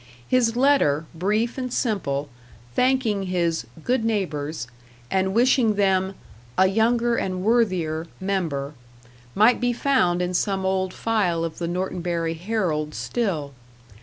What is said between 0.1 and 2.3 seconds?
His letter, brief and simple,